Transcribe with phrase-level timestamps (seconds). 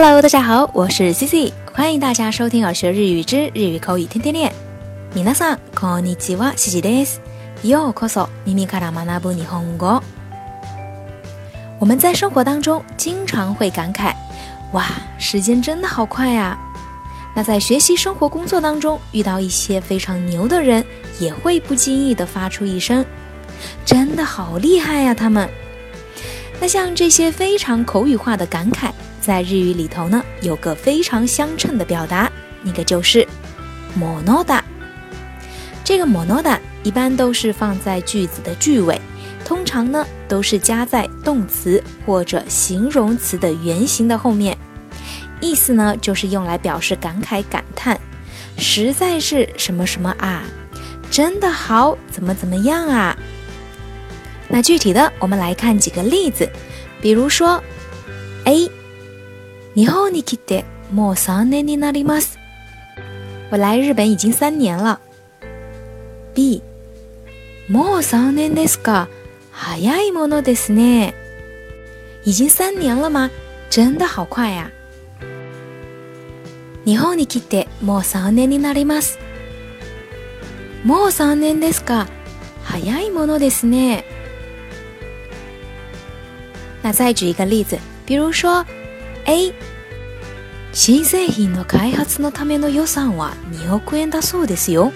[0.00, 4.48] Hello，大家好，我是 Cici，欢迎大家收听《耳学日语之日语口语天天练》。
[5.12, 7.18] 皆さんこんにちは、Cici です。
[7.64, 9.64] ようこそミからマナブに逢
[11.80, 14.14] 我们在生活当中经常会感慨，
[14.72, 14.84] 哇，
[15.18, 16.56] 时间真的好快啊！
[17.34, 20.84] 那在学习、生活、工作当中遇到一些非常牛的人，
[21.18, 23.04] 也会不经意的发出一声，
[23.84, 25.12] 真的好厉害呀！
[25.12, 25.48] 他们，
[26.60, 28.92] 那像这些非常口语化的感慨。
[29.28, 33.28] 在日语里头呢，有个非常相称的表达，那个就是
[34.00, 34.58] “monoda”。
[35.84, 38.98] 这个 “monoda” 一般都是放在句子的句尾，
[39.44, 44.56] 通常呢都是加在动词或者形容词的原型的后面，
[45.42, 48.00] 意思呢就是用来表示感慨、感叹，
[48.56, 50.42] 实在是什么什么啊，
[51.10, 53.14] 真的好，怎么怎么样啊。
[54.48, 56.48] 那具体的，我们来看几个例子，
[57.02, 57.62] 比如说
[58.44, 58.70] A。
[59.78, 60.64] 日本你记得？
[60.92, 62.36] もう三年になります。
[63.52, 64.98] 我来日本已经三年了。
[66.34, 66.60] B、
[67.70, 69.06] もう三年ですか？
[69.52, 71.14] 早いものですね。
[72.24, 73.30] 已经三年了吗？
[73.70, 74.68] 真的好快呀！
[76.84, 79.20] 日本に来てもう三年になります。
[80.84, 82.08] もう三年ですか？
[82.64, 84.04] 早いものですね。
[86.82, 88.66] 那再举一个例子，比如说。
[89.30, 89.52] A
[90.72, 94.90] 新製品の開発のための予算は2億円だそうですよ。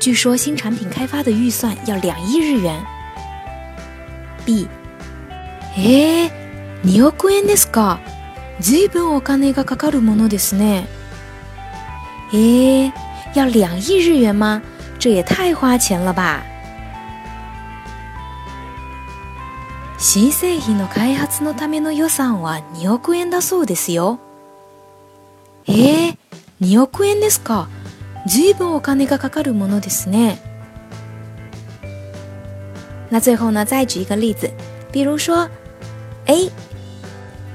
[0.00, 2.82] 据说新产品开发的预算要2亿日元。
[4.46, 4.66] B
[5.76, 6.30] えー、
[6.82, 8.00] 2億円ですか。
[8.58, 10.86] 随分お金がかかるものですね。
[12.32, 12.86] えー、
[13.34, 14.62] 要2亿日元吗？
[14.98, 16.53] 这也太花钱了吧。
[20.06, 24.20] 新製品の開発のための予算は2億円だそうですよ
[25.64, 26.18] へえ
[26.60, 27.68] 2億円ですか
[28.26, 30.36] 随分お金がかかるものです呢。
[33.10, 34.50] 那最后呢，再举一个例子，
[34.92, 35.48] 比如说，
[36.26, 36.50] え、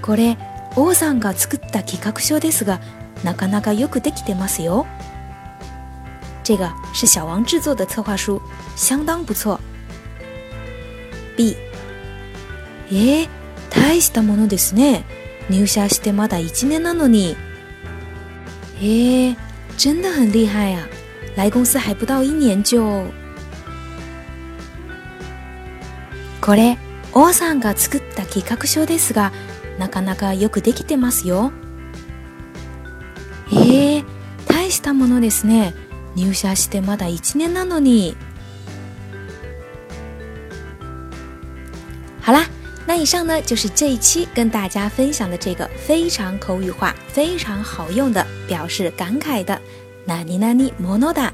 [0.01, 0.35] これ
[0.75, 2.79] 王さんが作った企画書ですが、
[3.23, 4.85] なかなかよくできてますよ。
[6.43, 8.41] 这个是小王制作的策划书，
[8.75, 9.59] 相当不错。
[11.37, 11.55] B
[12.91, 13.27] えー、
[13.69, 15.03] 大したものですね。
[15.49, 17.35] 入社してまだ1年なのに。
[18.77, 19.37] えー、
[19.77, 20.87] 真的很厉害や。
[21.35, 23.05] 来公司还不到一年就。
[26.41, 26.77] これ、
[27.13, 29.31] 王さんが作った企画書ですが、
[29.77, 31.51] なかなかよくできてますよ。
[33.53, 34.05] ええー、
[34.47, 35.73] 大したものですね。
[36.15, 38.15] 入社してまだ1年なのに。
[42.25, 42.49] 好ら。
[42.99, 49.59] 以上呢就是这一期跟大家分享的这个非常口语化、非常好用的表示感慨的
[50.05, 51.29] “ナニナニモノだ”，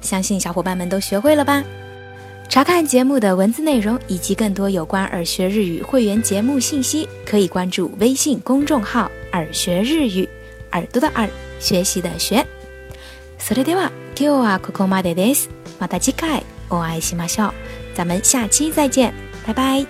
[0.00, 1.62] 相信小伙伴们都学会了吧？
[2.48, 10.26] 查看节目的文字内容以及更多有关耳学日语会员节目信息，可以关注微信公众号“耳学日语”，
[10.72, 11.28] 耳朵的耳，
[11.60, 12.44] 学习的学。
[13.38, 15.48] それでは今日はここまでです。
[15.78, 17.52] また次回お会いしましょう。
[17.94, 19.12] 咱们下期再见，
[19.46, 19.86] 拜拜。